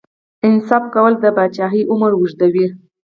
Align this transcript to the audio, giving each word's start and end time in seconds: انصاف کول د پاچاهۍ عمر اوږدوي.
انصاف 0.47 0.83
کول 0.95 1.13
د 1.19 1.25
پاچاهۍ 1.35 1.81
عمر 1.91 2.11
اوږدوي. 2.15 2.67